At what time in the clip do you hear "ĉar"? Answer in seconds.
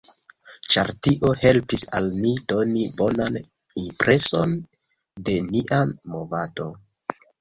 0.75-0.87